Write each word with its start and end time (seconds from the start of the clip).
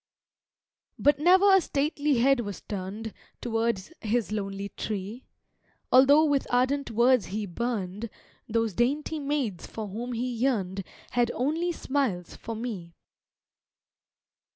But 0.97 1.19
ne'er 1.19 1.53
a 1.55 1.61
stately 1.61 2.15
head 2.17 2.39
was 2.39 2.61
turned 2.61 3.13
Towards 3.39 3.93
his 4.01 4.31
lonely 4.31 4.69
tree, 4.69 5.27
Altho' 5.93 6.25
with 6.25 6.47
ardent 6.51 6.89
words 6.89 7.27
he 7.27 7.45
burned, 7.45 8.09
Those 8.49 8.73
dainty 8.73 9.19
maids 9.19 9.67
for 9.67 9.87
whom 9.89 10.13
he 10.13 10.27
yearn'd 10.27 10.83
Had 11.11 11.29
only 11.35 11.71
smiles 11.71 12.35
for 12.35 12.55
me. 12.55 12.95